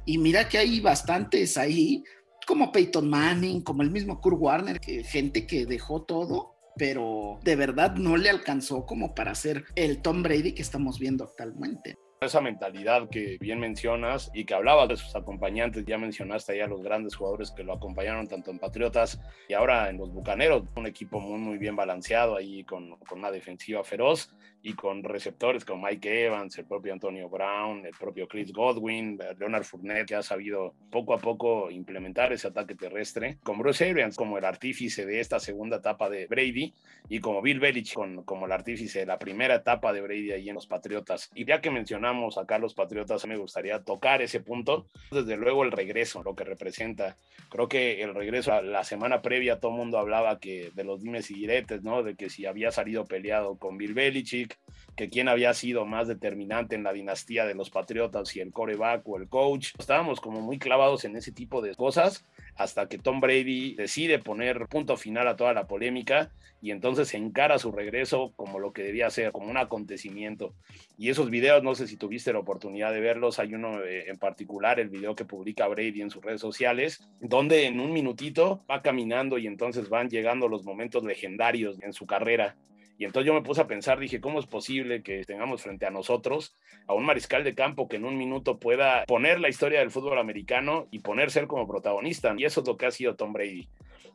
y 0.04 0.18
mira 0.18 0.48
que 0.48 0.58
hay 0.58 0.80
bastantes 0.80 1.56
ahí 1.56 2.04
como 2.46 2.70
Peyton 2.72 3.08
Manning, 3.08 3.62
como 3.62 3.82
el 3.82 3.90
mismo 3.90 4.20
Kurt 4.20 4.36
Warner, 4.38 4.78
gente 4.80 5.46
que 5.46 5.64
dejó 5.64 6.02
todo 6.02 6.54
pero 6.76 7.38
de 7.44 7.56
verdad 7.56 7.94
no 7.94 8.16
le 8.16 8.30
alcanzó 8.30 8.84
como 8.84 9.14
para 9.14 9.34
ser 9.34 9.64
el 9.76 10.02
Tom 10.02 10.22
Brady 10.22 10.52
que 10.52 10.62
estamos 10.62 10.98
viendo 10.98 11.24
actualmente 11.24 11.96
esa 12.24 12.40
mentalidad 12.40 13.08
que 13.08 13.38
bien 13.38 13.60
mencionas 13.60 14.30
y 14.34 14.44
que 14.44 14.54
hablabas 14.54 14.88
de 14.88 14.96
sus 14.96 15.14
acompañantes, 15.16 15.84
ya 15.84 15.98
mencionaste 15.98 16.52
ahí 16.52 16.60
a 16.60 16.66
los 16.66 16.82
grandes 16.82 17.16
jugadores 17.16 17.50
que 17.50 17.64
lo 17.64 17.72
acompañaron 17.72 18.26
tanto 18.26 18.50
en 18.50 18.58
Patriotas 18.58 19.20
y 19.48 19.54
ahora 19.54 19.88
en 19.90 19.98
los 19.98 20.12
Bucaneros, 20.12 20.64
un 20.76 20.86
equipo 20.86 21.20
muy 21.20 21.38
muy 21.38 21.58
bien 21.58 21.76
balanceado 21.76 22.36
ahí 22.36 22.64
con, 22.64 22.96
con 22.98 23.18
una 23.18 23.30
defensiva 23.30 23.84
feroz 23.84 24.30
y 24.62 24.72
con 24.72 25.04
receptores 25.04 25.64
como 25.64 25.86
Mike 25.86 26.24
Evans, 26.24 26.56
el 26.56 26.64
propio 26.64 26.94
Antonio 26.94 27.28
Brown, 27.28 27.84
el 27.84 27.92
propio 27.92 28.26
Chris 28.26 28.50
Godwin, 28.50 29.18
Leonard 29.38 29.64
Fournette, 29.64 30.06
que 30.06 30.14
ha 30.14 30.22
sabido 30.22 30.74
poco 30.90 31.12
a 31.12 31.18
poco 31.18 31.70
implementar 31.70 32.32
ese 32.32 32.48
ataque 32.48 32.74
terrestre, 32.74 33.36
con 33.42 33.58
Bruce 33.58 33.88
Arians 33.88 34.16
como 34.16 34.38
el 34.38 34.44
artífice 34.46 35.04
de 35.04 35.20
esta 35.20 35.38
segunda 35.38 35.76
etapa 35.76 36.08
de 36.08 36.26
Brady 36.26 36.72
y 37.10 37.20
como 37.20 37.42
Bill 37.42 37.60
Belichick 37.60 38.24
como 38.24 38.46
el 38.46 38.52
artífice 38.52 39.00
de 39.00 39.06
la 39.06 39.18
primera 39.18 39.56
etapa 39.56 39.92
de 39.92 40.00
Brady 40.00 40.32
ahí 40.32 40.48
en 40.48 40.54
los 40.54 40.66
Patriotas. 40.66 41.30
Y 41.34 41.44
ya 41.44 41.60
que 41.60 41.70
mencionamos 41.70 42.13
acá 42.36 42.58
los 42.58 42.74
Patriotas, 42.74 43.26
me 43.26 43.36
gustaría 43.36 43.82
tocar 43.82 44.22
ese 44.22 44.40
punto, 44.40 44.86
desde 45.10 45.36
luego 45.36 45.64
el 45.64 45.72
regreso, 45.72 46.22
lo 46.22 46.34
que 46.34 46.44
representa. 46.44 47.16
Creo 47.50 47.68
que 47.68 48.02
el 48.02 48.14
regreso, 48.14 48.60
la 48.62 48.84
semana 48.84 49.22
previa 49.22 49.60
todo 49.60 49.72
el 49.72 49.78
mundo 49.78 49.98
hablaba 49.98 50.38
que 50.38 50.70
de 50.74 50.84
los 50.84 51.02
dimes 51.02 51.30
y 51.30 51.34
diretes, 51.34 51.82
¿no? 51.82 52.02
De 52.02 52.16
que 52.16 52.30
si 52.30 52.46
había 52.46 52.70
salido 52.70 53.04
peleado 53.04 53.56
con 53.56 53.76
Bill 53.76 53.94
Belichick, 53.94 54.58
que 54.96 55.08
quién 55.08 55.28
había 55.28 55.54
sido 55.54 55.84
más 55.84 56.08
determinante 56.08 56.76
en 56.76 56.84
la 56.84 56.92
dinastía 56.92 57.46
de 57.46 57.54
los 57.54 57.70
Patriotas, 57.70 58.28
si 58.28 58.40
el 58.40 58.52
coreback 58.52 59.06
o 59.08 59.16
el 59.16 59.28
coach. 59.28 59.72
Estábamos 59.78 60.20
como 60.20 60.40
muy 60.40 60.58
clavados 60.58 61.04
en 61.04 61.16
ese 61.16 61.32
tipo 61.32 61.62
de 61.62 61.74
cosas 61.74 62.24
hasta 62.56 62.88
que 62.88 62.98
Tom 62.98 63.20
Brady 63.20 63.74
decide 63.74 64.18
poner 64.18 64.66
punto 64.68 64.96
final 64.96 65.28
a 65.28 65.36
toda 65.36 65.52
la 65.52 65.66
polémica 65.66 66.30
y 66.60 66.70
entonces 66.70 67.12
encara 67.12 67.58
su 67.58 67.72
regreso 67.72 68.32
como 68.36 68.58
lo 68.58 68.72
que 68.72 68.82
debía 68.82 69.10
ser, 69.10 69.32
como 69.32 69.50
un 69.50 69.58
acontecimiento. 69.58 70.54
Y 70.96 71.10
esos 71.10 71.28
videos, 71.28 71.62
no 71.62 71.74
sé 71.74 71.86
si 71.86 71.98
tuviste 71.98 72.32
la 72.32 72.38
oportunidad 72.38 72.90
de 72.90 73.00
verlos, 73.00 73.38
hay 73.38 73.54
uno 73.54 73.82
eh, 73.84 74.08
en 74.08 74.16
particular, 74.16 74.80
el 74.80 74.88
video 74.88 75.14
que 75.14 75.26
publica 75.26 75.68
Brady 75.68 76.00
en 76.00 76.10
sus 76.10 76.24
redes 76.24 76.40
sociales, 76.40 77.06
donde 77.20 77.66
en 77.66 77.80
un 77.80 77.92
minutito 77.92 78.64
va 78.70 78.80
caminando 78.80 79.36
y 79.36 79.46
entonces 79.46 79.90
van 79.90 80.08
llegando 80.08 80.48
los 80.48 80.64
momentos 80.64 81.04
legendarios 81.04 81.82
en 81.82 81.92
su 81.92 82.06
carrera 82.06 82.56
y 82.96 83.04
entonces 83.04 83.26
yo 83.26 83.34
me 83.34 83.42
puse 83.42 83.60
a 83.60 83.66
pensar, 83.66 83.98
dije, 83.98 84.20
¿cómo 84.20 84.38
es 84.38 84.46
posible 84.46 85.02
que 85.02 85.24
tengamos 85.24 85.62
frente 85.62 85.86
a 85.86 85.90
nosotros 85.90 86.56
a 86.86 86.94
un 86.94 87.04
mariscal 87.04 87.42
de 87.42 87.54
campo 87.54 87.88
que 87.88 87.96
en 87.96 88.04
un 88.04 88.16
minuto 88.16 88.58
pueda 88.58 89.04
poner 89.06 89.40
la 89.40 89.48
historia 89.48 89.80
del 89.80 89.90
fútbol 89.90 90.18
americano 90.18 90.86
y 90.90 91.00
ponerse 91.00 91.40
él 91.40 91.48
como 91.48 91.66
protagonista? 91.66 92.34
Y 92.36 92.44
eso 92.44 92.60
es 92.60 92.66
lo 92.66 92.76
que 92.76 92.86
ha 92.86 92.90
sido 92.92 93.16
Tom 93.16 93.32
Brady. 93.32 93.68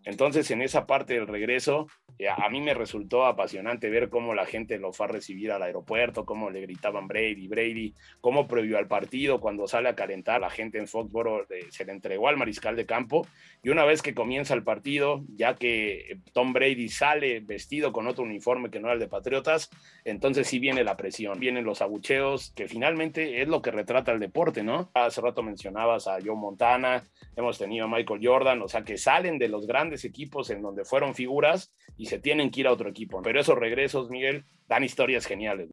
Entonces, 0.06 0.50
en 0.52 0.62
esa 0.62 0.86
parte 0.86 1.14
del 1.14 1.28
regreso, 1.28 1.88
eh, 2.18 2.28
a 2.28 2.50
mí 2.50 2.62
me 2.62 2.74
resultó 2.74 3.26
apasionante 3.26 3.90
ver 3.90 4.10
cómo 4.10 4.34
la 4.34 4.46
gente 4.46 4.78
lo 4.78 4.92
fue 4.92 5.06
a 5.06 5.10
recibir 5.10 5.52
al 5.52 5.64
aeropuerto, 5.64 6.26
cómo 6.26 6.50
le 6.50 6.62
gritaban 6.62 7.08
Brady, 7.08 7.48
Brady, 7.48 7.94
cómo 8.22 8.48
previo 8.48 8.78
al 8.78 8.88
partido, 8.88 9.40
cuando 9.40 9.68
sale 9.68 9.90
a 9.90 9.96
calentar, 9.96 10.42
la 10.42 10.50
gente 10.50 10.78
en 10.78 10.88
Foxboro 10.88 11.44
eh, 11.50 11.66
se 11.70 11.86
le 11.86 11.92
entregó 11.92 12.28
al 12.28 12.38
mariscal 12.38 12.76
de 12.76 12.86
campo. 12.86 13.26
Y 13.64 13.70
una 13.70 13.86
vez 13.86 14.02
que 14.02 14.14
comienza 14.14 14.54
el 14.54 14.64
partido, 14.64 15.24
ya 15.36 15.56
que 15.56 16.20
Tom 16.34 16.54
Brady 16.54 16.90
sale 16.90 17.40
vestido 17.40 17.92
con 17.92 18.08
otro 18.08 18.24
uniforme 18.24 18.70
que 18.70 18.80
no 18.80 18.88
era 18.88 18.94
el 18.96 19.00
de 19.00 19.08
Patriotas, 19.08 19.70
entonces 20.06 20.48
sí 20.48 20.60
viene 20.60 20.84
la 20.84 20.98
presión, 20.98 21.40
vienen 21.40 21.66
los 21.66 21.82
abucheos, 21.82 22.52
que 22.56 22.68
finalmente 22.68 23.42
es 23.42 23.48
lo 23.48 23.62
que 23.62 23.72
retrata 23.72 24.12
el 24.12 24.20
deporte, 24.20 24.64
¿no? 24.64 24.90
Hace 24.94 25.22
rato 25.22 25.44
mencionabas 25.44 26.08
a 26.08 26.20
Joe 26.24 26.36
Montana, 26.36 27.04
hemos 27.36 27.58
tenido 27.58 27.86
a 27.86 27.88
Michael 27.88 28.22
Jordan, 28.24 28.62
o 28.62 28.68
sea, 28.68 28.84
que 28.84 28.98
salen 28.98 29.38
de 29.38 29.48
los 29.48 29.68
grandes 29.70 30.04
equipos 30.04 30.50
en 30.50 30.64
donde 30.64 30.84
fueron 30.84 31.14
figuras 31.14 31.72
y 31.96 32.08
se 32.08 32.18
tienen 32.18 32.50
que 32.50 32.62
ir 32.62 32.68
a 32.68 32.74
otro 32.74 32.90
equipo. 32.90 33.22
Pero 33.22 33.40
esos 33.40 33.56
regresos, 33.56 34.10
Miguel, 34.10 34.44
dan 34.68 34.84
historias 34.84 35.28
geniales. 35.28 35.70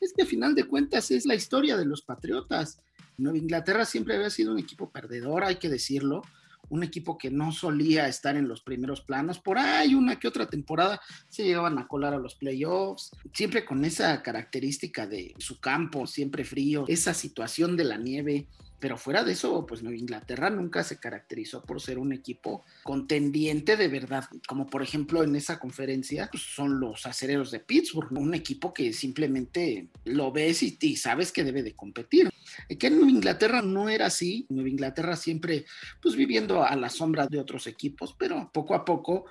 Es 0.00 0.12
que 0.14 0.22
a 0.22 0.26
final 0.26 0.54
de 0.54 0.64
cuentas 0.64 1.10
es 1.10 1.26
la 1.26 1.34
historia 1.34 1.76
de 1.76 1.84
los 1.84 2.02
Patriotas. 2.02 2.80
Nueva 3.18 3.38
Inglaterra 3.38 3.84
siempre 3.84 4.14
había 4.14 4.30
sido 4.30 4.52
un 4.52 4.60
equipo 4.60 4.90
perdedor, 4.90 5.42
hay 5.42 5.56
que 5.56 5.68
decirlo 5.68 6.22
un 6.68 6.84
equipo 6.84 7.18
que 7.18 7.30
no 7.30 7.52
solía 7.52 8.06
estar 8.06 8.36
en 8.36 8.48
los 8.48 8.62
primeros 8.62 9.00
planos. 9.00 9.40
Por 9.40 9.58
ahí 9.58 9.94
una 9.94 10.18
que 10.18 10.28
otra 10.28 10.46
temporada 10.46 11.00
se 11.28 11.42
llegaban 11.42 11.78
a 11.78 11.88
colar 11.88 12.14
a 12.14 12.18
los 12.18 12.36
playoffs, 12.36 13.10
siempre 13.34 13.64
con 13.64 13.84
esa 13.84 14.22
característica 14.22 15.06
de 15.06 15.34
su 15.38 15.60
campo, 15.60 16.06
siempre 16.06 16.44
frío, 16.44 16.84
esa 16.86 17.12
situación 17.12 17.76
de 17.76 17.84
la 17.84 17.96
nieve. 17.96 18.46
Pero 18.80 18.96
fuera 18.96 19.22
de 19.22 19.32
eso, 19.32 19.66
pues 19.66 19.82
Nueva 19.82 19.98
Inglaterra 19.98 20.48
nunca 20.48 20.82
se 20.82 20.98
caracterizó 20.98 21.62
por 21.62 21.82
ser 21.82 21.98
un 21.98 22.12
equipo 22.12 22.64
contendiente 22.82 23.76
de 23.76 23.88
verdad, 23.88 24.24
como 24.48 24.66
por 24.66 24.82
ejemplo 24.82 25.22
en 25.22 25.36
esa 25.36 25.58
conferencia 25.58 26.28
pues, 26.32 26.42
son 26.42 26.80
los 26.80 27.04
acereros 27.04 27.50
de 27.50 27.60
Pittsburgh, 27.60 28.10
un 28.12 28.34
equipo 28.34 28.72
que 28.72 28.94
simplemente 28.94 29.88
lo 30.04 30.32
ves 30.32 30.62
y, 30.62 30.96
sabes 30.96 31.30
que 31.30 31.44
debe 31.44 31.62
de 31.62 31.74
competir. 31.74 32.30
Que 32.78 32.86
en 32.86 33.08
Inglaterra 33.08 33.60
no 33.60 33.90
era 33.90 34.06
así, 34.06 34.46
Nueva 34.48 34.70
Inglaterra 34.70 35.14
siempre 35.14 35.66
pues 36.00 36.16
viviendo 36.16 36.64
a 36.64 36.74
la 36.74 36.88
sombra 36.88 37.26
de 37.26 37.38
otros 37.38 37.66
equipos, 37.66 38.14
pero 38.18 38.50
poco 38.52 38.74
a 38.74 38.84
poco 38.84 39.26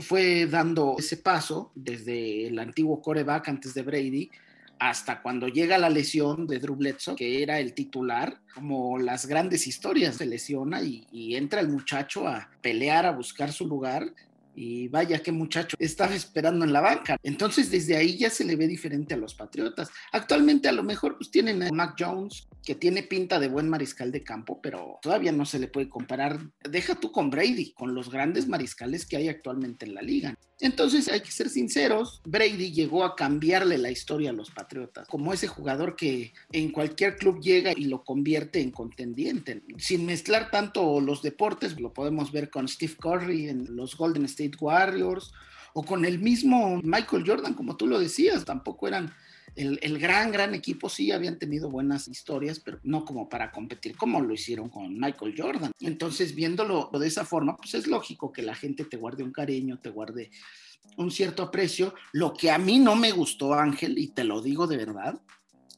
fue 0.00 0.46
dando 0.46 0.96
ese 0.98 1.16
paso 1.16 1.72
desde 1.74 2.46
el 2.46 2.58
antiguo 2.58 3.02
coreback 3.02 3.48
antes 3.48 3.74
de 3.74 3.82
Brady 3.82 4.30
hasta 4.88 5.22
cuando 5.22 5.46
llega 5.46 5.78
la 5.78 5.88
lesión 5.88 6.48
de 6.48 6.58
Drew 6.58 6.74
Bledsoe, 6.74 7.14
que 7.14 7.40
era 7.40 7.60
el 7.60 7.72
titular, 7.72 8.40
como 8.52 8.98
las 8.98 9.26
grandes 9.26 9.68
historias, 9.68 10.16
se 10.16 10.26
lesiona 10.26 10.82
y, 10.82 11.36
entra 11.36 11.60
el 11.60 11.68
muchacho 11.68 12.26
a 12.26 12.50
pelear, 12.60 13.06
a 13.06 13.12
buscar 13.12 13.52
su 13.52 13.66
lugar 13.68 14.12
y 14.56 14.88
vaya 14.88 15.22
qué 15.22 15.30
muchacho 15.30 15.76
estaba 15.78 16.16
esperando 16.16 16.64
en 16.64 16.72
la 16.72 16.80
banca. 16.80 17.16
Entonces 17.22 17.70
desde 17.70 17.96
ahí 17.96 18.18
ya 18.18 18.28
se 18.28 18.44
le 18.44 18.56
ve 18.56 18.66
diferente 18.66 19.14
a 19.14 19.16
los 19.16 19.34
Patriotas. 19.34 19.88
Actualmente 20.10 20.68
a 20.68 20.72
lo 20.72 20.82
mejor 20.82 21.16
pues 21.16 21.30
tienen 21.30 21.62
a 21.62 21.70
Mac 21.70 21.94
Jones 21.98 22.48
que 22.64 22.74
tiene 22.74 23.04
pinta 23.04 23.38
de 23.38 23.48
buen 23.48 23.68
mariscal 23.68 24.10
de 24.10 24.24
campo, 24.24 24.60
pero 24.60 24.98
todavía 25.00 25.30
no 25.30 25.46
se 25.46 25.60
le 25.60 25.68
puede 25.68 25.88
comparar. 25.88 26.40
Deja 26.68 26.96
tú 26.96 27.12
con 27.12 27.30
Brady, 27.30 27.72
con 27.72 27.94
los 27.94 28.10
grandes 28.10 28.48
mariscales 28.48 29.06
que 29.06 29.16
hay 29.16 29.28
actualmente 29.28 29.86
en 29.86 29.94
la 29.94 30.02
liga. 30.02 30.34
Entonces 30.60 31.08
hay 31.08 31.20
que 31.20 31.30
ser 31.32 31.48
sinceros, 31.48 32.20
Brady 32.24 32.70
llegó 32.72 33.04
a 33.04 33.16
cambiarle 33.16 33.78
la 33.78 33.90
historia 33.90 34.30
a 34.30 34.32
los 34.32 34.50
Patriotas, 34.50 35.08
como 35.08 35.32
ese 35.32 35.48
jugador 35.48 35.96
que 35.96 36.32
en 36.52 36.70
cualquier 36.70 37.16
club 37.16 37.40
llega 37.40 37.72
y 37.76 37.86
lo 37.86 38.04
convierte 38.04 38.60
en 38.60 38.70
contendiente. 38.70 39.62
Sin 39.78 40.06
mezclar 40.06 40.50
tanto 40.50 41.00
los 41.00 41.22
deportes, 41.22 41.80
lo 41.80 41.92
podemos 41.92 42.30
ver 42.30 42.48
con 42.48 42.68
Steve 42.68 42.94
Curry 43.00 43.48
en 43.48 43.74
los 43.74 43.96
Golden 43.96 44.24
State 44.26 44.56
Warriors 44.60 45.32
o 45.74 45.82
con 45.82 46.04
el 46.04 46.18
mismo 46.18 46.80
Michael 46.82 47.24
Jordan, 47.26 47.54
como 47.54 47.76
tú 47.76 47.86
lo 47.86 47.98
decías, 47.98 48.44
tampoco 48.44 48.86
eran 48.86 49.12
el, 49.56 49.78
el, 49.82 49.98
gran, 49.98 50.32
gran 50.32 50.54
equipo 50.54 50.88
sí 50.88 51.12
habían 51.12 51.38
tenido 51.38 51.70
buenas 51.70 52.08
historias, 52.08 52.60
pero 52.60 52.78
no 52.82 53.04
como 53.04 53.28
para 53.28 53.50
competir 53.50 53.96
como 53.96 54.20
lo 54.20 54.34
hicieron 54.34 54.68
con 54.68 54.98
Michael 54.98 55.34
Jordan. 55.36 55.72
Entonces, 55.80 56.34
viéndolo 56.34 56.90
de 56.92 57.06
esa 57.06 57.24
forma, 57.24 57.56
pues 57.56 57.74
es 57.74 57.86
lógico 57.86 58.32
que 58.32 58.42
la 58.42 58.54
gente 58.54 58.84
te 58.84 58.96
guarde 58.96 59.22
un 59.22 59.32
cariño, 59.32 59.78
te 59.78 59.90
guarde 59.90 60.30
un 60.96 61.10
cierto 61.10 61.42
aprecio. 61.42 61.94
Lo 62.12 62.32
que 62.34 62.50
a 62.50 62.58
mí 62.58 62.78
no 62.78 62.96
me 62.96 63.12
gustó, 63.12 63.54
Ángel, 63.54 63.98
y 63.98 64.08
te 64.08 64.24
lo 64.24 64.42
digo 64.42 64.66
de 64.66 64.76
verdad, 64.76 65.20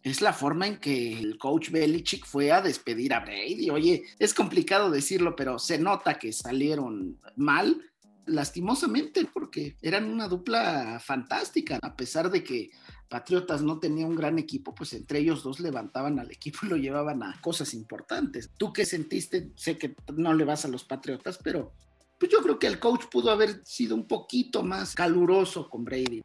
es 0.03 0.21
la 0.21 0.35
forma 0.35 0.67
en 0.67 0.77
que 0.77 1.19
el 1.19 1.39
coach 1.39 1.71
Belichick 1.71 2.27
fue 2.27 2.53
a 2.53 2.61
despedir 2.61 3.15
a 3.15 3.21
Brady. 3.21 3.71
Oye, 3.71 4.05
es 4.19 4.35
complicado 4.35 4.91
decirlo, 4.91 5.35
pero 5.35 5.59
se 5.59 5.79
nota 5.79 6.19
que 6.19 6.33
salieron 6.33 7.19
mal 7.37 7.81
lastimosamente, 8.27 9.27
porque 9.33 9.77
eran 9.83 10.05
una 10.05 10.29
dupla 10.29 11.01
fantástica, 11.03 11.79
a 11.83 11.97
pesar 11.97 12.31
de 12.31 12.43
que 12.43 12.71
Patriotas 13.09 13.63
no 13.63 13.79
tenía 13.79 14.07
un 14.07 14.17
gran 14.17 14.39
equipo, 14.39 14.75
pues 14.75 14.93
entre 14.95 15.21
ellos 15.21 15.43
dos 15.43 15.61
levantaban 15.61 16.19
al 16.19 16.31
equipo 16.31 16.61
y 16.63 16.69
lo 16.69 16.77
llevaban 16.77 17.23
a 17.23 17.41
cosas 17.41 17.75
importantes. 17.75 18.51
¿Tú 18.57 18.73
qué 18.73 18.85
sentiste? 18.85 19.51
Sé 19.55 19.79
que 19.79 19.95
no 20.15 20.35
le 20.35 20.45
vas 20.45 20.65
a 20.65 20.69
los 20.69 20.85
Patriotas, 20.85 21.39
pero 21.43 21.73
pues 22.19 22.31
yo 22.31 22.41
creo 22.43 22.59
que 22.59 22.67
el 22.67 22.79
coach 22.79 23.05
pudo 23.11 23.31
haber 23.31 23.65
sido 23.65 23.95
un 23.95 24.07
poquito 24.07 24.63
más 24.63 24.95
caluroso 24.95 25.69
con 25.69 25.85
Brady. 25.85 26.23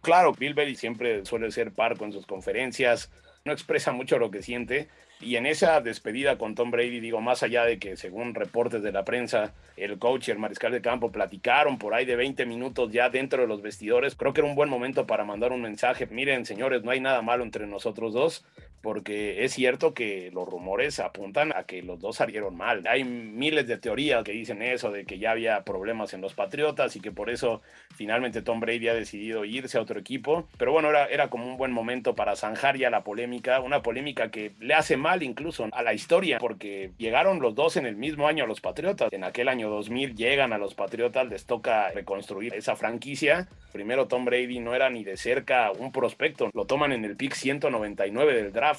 Claro, 0.00 0.32
Bill 0.32 0.54
Belichick 0.54 0.80
siempre 0.80 1.24
suele 1.26 1.50
ser 1.50 1.72
parco 1.74 2.04
en 2.04 2.12
sus 2.12 2.26
conferencias, 2.26 3.10
no 3.44 3.52
expresa 3.52 3.92
mucho 3.92 4.18
lo 4.18 4.30
que 4.30 4.42
siente, 4.42 4.88
y 5.20 5.36
en 5.36 5.46
esa 5.46 5.80
despedida 5.80 6.38
con 6.38 6.54
Tom 6.54 6.70
Brady, 6.70 7.00
digo, 7.00 7.20
más 7.20 7.42
allá 7.42 7.64
de 7.64 7.78
que 7.78 7.96
según 7.96 8.34
reportes 8.34 8.82
de 8.82 8.92
la 8.92 9.04
prensa, 9.04 9.52
el 9.76 9.98
coach 9.98 10.28
y 10.28 10.30
el 10.30 10.38
mariscal 10.38 10.72
de 10.72 10.80
campo 10.80 11.12
platicaron 11.12 11.78
por 11.78 11.94
ahí 11.94 12.04
de 12.06 12.16
20 12.16 12.46
minutos 12.46 12.90
ya 12.90 13.10
dentro 13.10 13.42
de 13.42 13.48
los 13.48 13.60
vestidores, 13.60 14.14
creo 14.14 14.32
que 14.32 14.40
era 14.40 14.48
un 14.48 14.56
buen 14.56 14.70
momento 14.70 15.06
para 15.06 15.24
mandar 15.24 15.52
un 15.52 15.60
mensaje. 15.60 16.06
Miren, 16.06 16.46
señores, 16.46 16.82
no 16.82 16.90
hay 16.90 17.00
nada 17.00 17.20
malo 17.20 17.44
entre 17.44 17.66
nosotros 17.66 18.14
dos, 18.14 18.44
porque 18.82 19.44
es 19.44 19.52
cierto 19.52 19.94
que 19.94 20.30
los 20.32 20.48
rumores 20.48 21.00
apuntan 21.00 21.52
a 21.54 21.64
que 21.64 21.82
los 21.82 22.00
dos 22.00 22.16
salieron 22.16 22.56
mal. 22.56 22.86
Hay 22.86 23.04
miles 23.04 23.66
de 23.66 23.78
teorías 23.78 24.24
que 24.24 24.32
dicen 24.32 24.62
eso, 24.62 24.90
de 24.90 25.04
que 25.04 25.18
ya 25.18 25.32
había 25.32 25.62
problemas 25.64 26.14
en 26.14 26.20
los 26.20 26.34
Patriotas 26.34 26.96
y 26.96 27.00
que 27.00 27.12
por 27.12 27.30
eso 27.30 27.60
finalmente 27.94 28.42
Tom 28.42 28.60
Brady 28.60 28.88
ha 28.88 28.94
decidido 28.94 29.44
irse 29.44 29.78
a 29.78 29.82
otro 29.82 29.98
equipo. 29.98 30.48
Pero 30.56 30.72
bueno, 30.72 30.90
era, 30.90 31.06
era 31.06 31.28
como 31.28 31.46
un 31.46 31.56
buen 31.56 31.72
momento 31.72 32.14
para 32.14 32.36
zanjar 32.36 32.76
ya 32.76 32.90
la 32.90 33.04
polémica, 33.04 33.60
una 33.60 33.82
polémica 33.82 34.30
que 34.30 34.52
le 34.60 34.74
hace 34.74 34.96
mal 34.96 35.22
incluso 35.22 35.68
a 35.72 35.82
la 35.82 35.92
historia, 35.92 36.38
porque 36.38 36.92
llegaron 36.98 37.40
los 37.40 37.54
dos 37.54 37.76
en 37.76 37.86
el 37.86 37.96
mismo 37.96 38.28
año 38.28 38.44
a 38.44 38.46
los 38.46 38.60
Patriotas. 38.60 39.12
En 39.12 39.24
aquel 39.24 39.48
año 39.48 39.68
2000 39.68 40.14
llegan 40.14 40.52
a 40.52 40.58
los 40.58 40.74
Patriotas, 40.74 41.28
les 41.28 41.44
toca 41.44 41.90
reconstruir 41.90 42.54
esa 42.54 42.76
franquicia. 42.76 43.48
Primero 43.72 44.06
Tom 44.08 44.24
Brady 44.24 44.58
no 44.60 44.74
era 44.74 44.90
ni 44.90 45.04
de 45.04 45.16
cerca 45.16 45.70
un 45.72 45.92
prospecto, 45.92 46.50
lo 46.54 46.64
toman 46.64 46.92
en 46.92 47.04
el 47.04 47.16
pick 47.16 47.34
199 47.34 48.34
del 48.34 48.52
draft. 48.52 48.69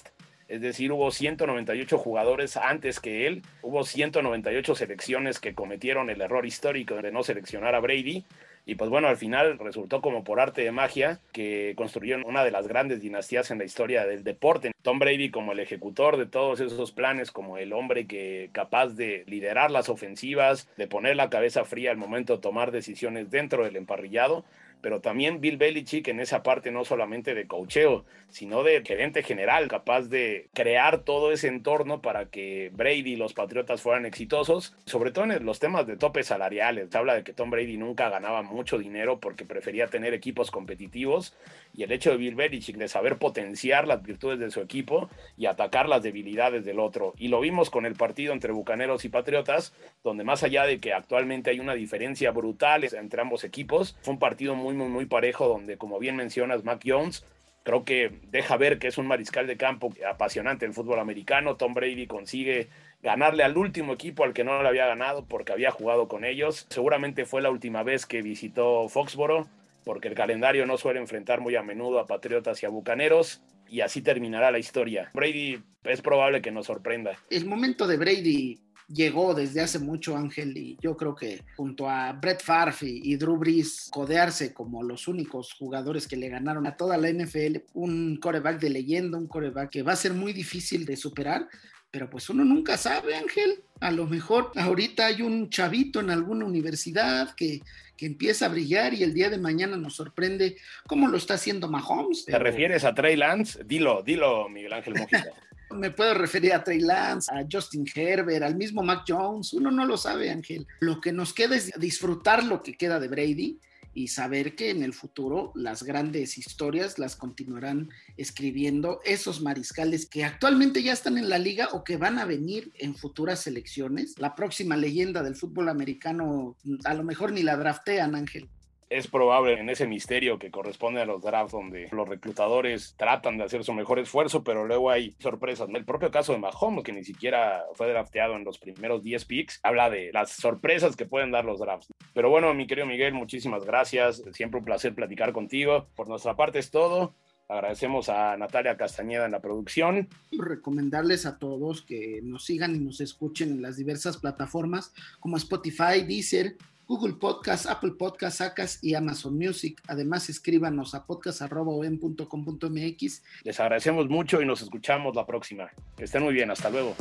Es 0.51 0.59
decir, 0.59 0.91
hubo 0.91 1.11
198 1.11 1.97
jugadores 1.97 2.57
antes 2.57 2.99
que 2.99 3.25
él, 3.25 3.41
hubo 3.61 3.85
198 3.85 4.75
selecciones 4.75 5.39
que 5.39 5.55
cometieron 5.55 6.09
el 6.09 6.19
error 6.19 6.45
histórico 6.45 6.95
de 6.95 7.09
no 7.09 7.23
seleccionar 7.23 7.73
a 7.73 7.79
Brady 7.79 8.25
y 8.65 8.75
pues 8.75 8.89
bueno, 8.89 9.07
al 9.07 9.15
final 9.15 9.57
resultó 9.59 10.01
como 10.01 10.25
por 10.25 10.41
arte 10.41 10.61
de 10.61 10.73
magia 10.73 11.21
que 11.31 11.73
construyeron 11.77 12.25
una 12.27 12.43
de 12.43 12.51
las 12.51 12.67
grandes 12.67 12.99
dinastías 12.99 13.49
en 13.49 13.59
la 13.59 13.63
historia 13.63 14.05
del 14.05 14.25
deporte. 14.25 14.73
Tom 14.81 14.99
Brady 14.99 15.31
como 15.31 15.53
el 15.53 15.61
ejecutor 15.61 16.17
de 16.17 16.25
todos 16.25 16.59
esos 16.59 16.91
planes, 16.91 17.31
como 17.31 17.57
el 17.57 17.71
hombre 17.71 18.05
que 18.05 18.49
capaz 18.51 18.89
de 18.89 19.23
liderar 19.27 19.71
las 19.71 19.87
ofensivas, 19.87 20.67
de 20.75 20.85
poner 20.85 21.15
la 21.15 21.29
cabeza 21.29 21.63
fría 21.63 21.91
al 21.91 21.97
momento 21.97 22.35
de 22.35 22.41
tomar 22.41 22.71
decisiones 22.71 23.31
dentro 23.31 23.63
del 23.63 23.77
emparrillado 23.77 24.43
pero 24.81 25.01
también 25.01 25.41
Bill 25.41 25.57
Belichick 25.57 26.07
en 26.07 26.19
esa 26.19 26.43
parte 26.43 26.71
no 26.71 26.85
solamente 26.85 27.33
de 27.33 27.47
cocheo, 27.47 28.05
sino 28.29 28.63
de 28.63 28.83
gerente 28.85 29.23
general, 29.23 29.67
capaz 29.67 30.03
de 30.03 30.47
crear 30.53 30.99
todo 30.99 31.31
ese 31.31 31.47
entorno 31.47 32.01
para 32.01 32.25
que 32.25 32.71
Brady 32.73 33.13
y 33.13 33.15
los 33.15 33.33
Patriotas 33.33 33.81
fueran 33.81 34.05
exitosos, 34.05 34.75
sobre 34.85 35.11
todo 35.11 35.25
en 35.25 35.45
los 35.45 35.59
temas 35.59 35.87
de 35.87 35.97
topes 35.97 36.27
salariales. 36.27 36.89
Se 36.91 36.97
habla 36.97 37.15
de 37.15 37.23
que 37.23 37.33
Tom 37.33 37.49
Brady 37.49 37.77
nunca 37.77 38.09
ganaba 38.09 38.41
mucho 38.41 38.77
dinero 38.77 39.19
porque 39.19 39.45
prefería 39.45 39.87
tener 39.87 40.13
equipos 40.13 40.51
competitivos 40.51 41.35
y 41.73 41.83
el 41.83 41.91
hecho 41.91 42.11
de 42.11 42.17
Bill 42.17 42.35
Belichick 42.35 42.77
de 42.77 42.87
saber 42.87 43.17
potenciar 43.17 43.87
las 43.87 44.03
virtudes 44.03 44.39
de 44.39 44.51
su 44.51 44.61
equipo 44.61 45.09
y 45.37 45.45
atacar 45.45 45.87
las 45.87 46.03
debilidades 46.03 46.65
del 46.65 46.79
otro. 46.79 47.13
Y 47.17 47.27
lo 47.27 47.39
vimos 47.39 47.69
con 47.69 47.85
el 47.85 47.95
partido 47.95 48.33
entre 48.33 48.51
Bucaneros 48.51 49.05
y 49.05 49.09
Patriotas, 49.09 49.73
donde 50.03 50.23
más 50.23 50.43
allá 50.43 50.65
de 50.65 50.79
que 50.79 50.93
actualmente 50.93 51.49
hay 51.49 51.59
una 51.59 51.73
diferencia 51.73 52.31
brutal 52.31 52.83
entre 52.83 53.21
ambos 53.21 53.43
equipos, 53.43 53.97
fue 54.01 54.13
un 54.13 54.19
partido 54.19 54.55
muy 54.55 54.73
muy, 54.73 54.87
muy, 54.89 55.05
parejo, 55.05 55.47
donde, 55.47 55.77
como 55.77 55.99
bien 55.99 56.15
mencionas, 56.15 56.63
Mac 56.63 56.81
Jones 56.85 57.25
creo 57.63 57.85
que 57.85 58.11
deja 58.31 58.57
ver 58.57 58.79
que 58.79 58.87
es 58.87 58.97
un 58.97 59.07
mariscal 59.07 59.45
de 59.45 59.57
campo 59.57 59.93
apasionante 60.09 60.65
el 60.65 60.73
fútbol 60.73 60.99
americano. 60.99 61.57
Tom 61.57 61.73
Brady 61.73 62.07
consigue 62.07 62.69
ganarle 63.03 63.43
al 63.43 63.57
último 63.57 63.93
equipo 63.93 64.23
al 64.23 64.33
que 64.33 64.43
no 64.43 64.61
le 64.61 64.67
había 64.67 64.87
ganado 64.87 65.25
porque 65.25 65.51
había 65.51 65.71
jugado 65.71 66.07
con 66.07 66.25
ellos. 66.25 66.65
Seguramente 66.69 67.25
fue 67.25 67.41
la 67.41 67.51
última 67.51 67.83
vez 67.83 68.05
que 68.05 68.21
visitó 68.21 68.87
Foxboro 68.89 69.47
porque 69.83 70.07
el 70.07 70.15
calendario 70.15 70.65
no 70.65 70.77
suele 70.77 70.99
enfrentar 70.99 71.41
muy 71.41 71.55
a 71.55 71.63
menudo 71.63 71.99
a 71.99 72.05
Patriotas 72.05 72.61
y 72.63 72.65
a 72.65 72.69
Bucaneros 72.69 73.41
y 73.67 73.81
así 73.81 74.01
terminará 74.01 74.51
la 74.51 74.59
historia. 74.59 75.09
Brady 75.13 75.63
es 75.83 76.01
probable 76.01 76.41
que 76.41 76.51
nos 76.51 76.67
sorprenda. 76.67 77.17
El 77.29 77.45
momento 77.45 77.87
de 77.87 77.97
Brady 77.97 78.59
llegó 78.93 79.33
desde 79.33 79.61
hace 79.61 79.79
mucho 79.79 80.17
Ángel 80.17 80.57
y 80.57 80.77
yo 80.81 80.97
creo 80.97 81.15
que 81.15 81.41
junto 81.55 81.89
a 81.89 82.11
Brett 82.13 82.41
Favre 82.41 82.75
y, 82.81 83.15
Drew 83.15 83.37
Brees 83.37 83.89
codearse 83.91 84.53
como 84.53 84.83
los 84.83 85.07
únicos 85.07 85.53
jugadores 85.53 86.07
que 86.07 86.17
le 86.17 86.29
ganaron 86.29 86.67
a 86.67 86.75
toda 86.75 86.97
la 86.97 87.09
NFL, 87.09 87.57
un 87.73 88.17
coreback 88.17 88.59
de 88.59 88.69
leyenda, 88.69 89.17
un 89.17 89.27
coreback 89.27 89.69
que 89.69 89.83
va 89.83 89.93
a 89.93 89.97
ser 89.97 90.13
muy 90.13 90.33
difícil 90.33 90.85
de 90.85 90.97
superar, 90.97 91.47
pero 91.91 92.09
pues 92.09 92.29
uno 92.29 92.45
nunca 92.45 92.77
sabe 92.77 93.15
Ángel, 93.15 93.63
a 93.81 93.91
lo 93.91 94.07
mejor 94.07 94.51
ahorita 94.55 95.07
hay 95.07 95.21
un 95.21 95.49
chavito 95.49 95.99
en 95.99 96.09
alguna 96.09 96.45
universidad 96.45 97.35
que, 97.35 97.61
que 97.97 98.05
empieza 98.05 98.45
a 98.45 98.49
brillar 98.49 98.93
y 98.93 99.03
el 99.03 99.13
día 99.13 99.29
de 99.29 99.37
mañana 99.37 99.75
nos 99.75 99.95
sorprende 99.95 100.55
cómo 100.87 101.09
lo 101.09 101.17
está 101.17 101.33
haciendo 101.33 101.69
Mahomes. 101.69 102.25
¿Te 102.25 102.39
refieres 102.39 102.85
a 102.85 102.95
Trey 102.95 103.17
Lance? 103.17 103.63
Dilo, 103.65 104.01
dilo 104.03 104.47
Miguel 104.47 104.73
Ángel 104.73 104.95
Mojica. 104.95 105.25
Me 105.71 105.91
puedo 105.91 106.13
referir 106.13 106.53
a 106.53 106.63
Trey 106.63 106.79
Lance, 106.79 107.31
a 107.33 107.45
Justin 107.49 107.85
Herbert, 107.93 108.43
al 108.43 108.55
mismo 108.55 108.83
Mac 108.83 109.03
Jones. 109.07 109.53
Uno 109.53 109.71
no 109.71 109.85
lo 109.85 109.95
sabe, 109.95 110.29
Ángel. 110.29 110.67
Lo 110.79 110.99
que 110.99 111.13
nos 111.13 111.33
queda 111.33 111.55
es 111.55 111.71
disfrutar 111.79 112.43
lo 112.43 112.61
que 112.61 112.73
queda 112.73 112.99
de 112.99 113.07
Brady 113.07 113.59
y 113.93 114.07
saber 114.07 114.55
que 114.55 114.69
en 114.69 114.83
el 114.83 114.93
futuro 114.93 115.51
las 115.55 115.83
grandes 115.83 116.37
historias 116.37 116.97
las 116.99 117.15
continuarán 117.15 117.89
escribiendo 118.17 118.99
esos 119.05 119.41
mariscales 119.41 120.05
que 120.05 120.23
actualmente 120.23 120.83
ya 120.83 120.93
están 120.93 121.17
en 121.17 121.29
la 121.29 121.37
liga 121.37 121.69
o 121.73 121.83
que 121.83 121.97
van 121.97 122.19
a 122.19 122.25
venir 122.25 122.71
en 122.79 122.95
futuras 122.95 123.41
selecciones. 123.41 124.17
La 124.19 124.35
próxima 124.35 124.77
leyenda 124.77 125.23
del 125.23 125.35
fútbol 125.35 125.69
americano 125.69 126.57
a 126.85 126.93
lo 126.93 127.03
mejor 127.03 127.31
ni 127.31 127.43
la 127.43 127.57
draftean, 127.57 128.15
Ángel 128.15 128.49
es 128.91 129.07
probable 129.07 129.57
en 129.57 129.69
ese 129.69 129.87
misterio 129.87 130.37
que 130.37 130.51
corresponde 130.51 131.01
a 131.01 131.05
los 131.05 131.21
drafts 131.21 131.53
donde 131.53 131.87
los 131.93 132.09
reclutadores 132.09 132.93
tratan 132.97 133.37
de 133.37 133.45
hacer 133.45 133.63
su 133.63 133.73
mejor 133.73 133.99
esfuerzo, 133.99 134.43
pero 134.43 134.67
luego 134.67 134.89
hay 134.89 135.15
sorpresas. 135.17 135.69
El 135.73 135.85
propio 135.85 136.11
caso 136.11 136.33
de 136.33 136.39
Mahomes, 136.39 136.83
que 136.83 136.91
ni 136.91 137.05
siquiera 137.05 137.63
fue 137.73 137.89
drafteado 137.89 138.35
en 138.35 138.43
los 138.43 138.59
primeros 138.59 139.01
10 139.01 139.23
picks, 139.25 139.61
habla 139.63 139.89
de 139.89 140.11
las 140.11 140.31
sorpresas 140.31 140.97
que 140.97 141.05
pueden 141.05 141.31
dar 141.31 141.45
los 141.45 141.59
drafts. 141.59 141.87
Pero 142.13 142.29
bueno, 142.29 142.53
mi 142.53 142.67
querido 142.67 142.85
Miguel, 142.85 143.13
muchísimas 143.13 143.63
gracias. 143.63 144.23
Siempre 144.33 144.59
un 144.59 144.65
placer 144.65 144.93
platicar 144.93 145.31
contigo. 145.31 145.87
Por 145.95 146.09
nuestra 146.09 146.35
parte 146.35 146.59
es 146.59 146.69
todo. 146.69 147.15
Agradecemos 147.47 148.09
a 148.09 148.35
Natalia 148.35 148.75
Castañeda 148.75 149.25
en 149.25 149.31
la 149.31 149.41
producción. 149.41 150.09
Recomendarles 150.33 151.25
a 151.25 151.37
todos 151.39 151.81
que 151.81 152.19
nos 152.23 152.43
sigan 152.43 152.75
y 152.75 152.79
nos 152.79 152.99
escuchen 152.99 153.51
en 153.51 153.61
las 153.61 153.77
diversas 153.77 154.17
plataformas 154.17 154.93
como 155.21 155.37
Spotify, 155.37 156.03
Deezer, 156.05 156.57
Google 156.91 157.13
Podcast, 157.13 157.67
Apple 157.67 157.91
Podcast, 157.91 158.39
Sacas 158.39 158.83
y 158.83 158.95
Amazon 158.95 159.37
Music. 159.37 159.81
Además, 159.87 160.29
escríbanos 160.29 160.93
a 160.93 161.05
podcast.com.mx. 161.05 163.23
Les 163.45 163.59
agradecemos 163.61 164.09
mucho 164.09 164.41
y 164.41 164.45
nos 164.45 164.61
escuchamos 164.61 165.15
la 165.15 165.25
próxima. 165.25 165.71
Que 165.95 166.03
estén 166.03 166.21
muy 166.21 166.33
bien, 166.33 166.51
hasta 166.51 166.69
luego. 166.69 166.93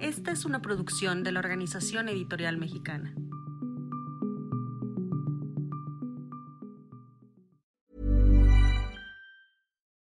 Esta 0.00 0.32
es 0.32 0.46
una 0.46 0.62
producción 0.62 1.24
de 1.24 1.32
la 1.32 1.40
Organización 1.40 2.08
Editorial 2.08 2.56
Mexicana. 2.56 3.14